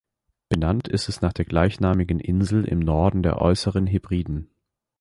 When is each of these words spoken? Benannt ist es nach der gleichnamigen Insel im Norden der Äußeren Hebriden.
Benannt 0.49 0.87
ist 0.87 1.09
es 1.09 1.21
nach 1.21 1.31
der 1.31 1.45
gleichnamigen 1.45 2.19
Insel 2.19 2.65
im 2.65 2.79
Norden 2.79 3.21
der 3.21 3.39
Äußeren 3.39 3.85
Hebriden. 3.85 4.49